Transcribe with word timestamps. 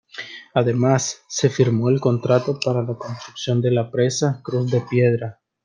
Además, 0.55 1.21
se 1.27 1.47
firmó 1.51 1.89
el 1.91 1.99
contrato 2.01 2.57
para 2.65 2.81
la 2.81 2.95
construcción 2.95 3.61
de 3.61 3.69
la 3.69 3.91
presa 3.91 4.41
Cruz 4.41 4.71
de 4.71 4.81
Piedra. 4.81 5.39